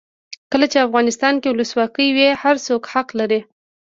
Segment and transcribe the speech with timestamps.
[0.51, 3.39] کله چې افغانستان کې ولسواکي وي هر څوک حق لري.